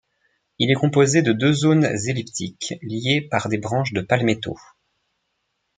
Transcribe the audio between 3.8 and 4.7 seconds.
de palmetto.